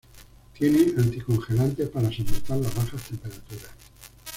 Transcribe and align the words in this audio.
Tiene 0.57 0.95
anticongelante 0.99 1.85
para 1.85 2.11
soportar 2.11 2.57
las 2.57 2.73
bajas 2.73 3.07
temperaturas. 3.07 3.69